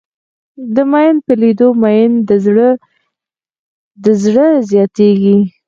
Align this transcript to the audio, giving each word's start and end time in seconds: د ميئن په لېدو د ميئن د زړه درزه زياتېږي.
د 0.75 0.77
ميئن 0.91 1.15
په 1.25 1.33
لېدو 1.41 1.67
د 1.73 1.77
ميئن 1.81 2.11
د 2.29 2.31
زړه 2.45 2.67
درزه 4.03 4.47
زياتېږي. 4.69 5.37